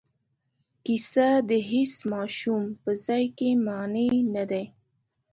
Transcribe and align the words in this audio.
کیسه 0.85 1.27
د 1.49 1.51
هیڅ 1.71 1.93
ماشوم 2.11 2.63
په 2.83 2.91
ځای 3.05 3.25
کې 3.37 3.49
مانع 3.65 4.09
نه 4.35 4.43
دی. 4.51 4.65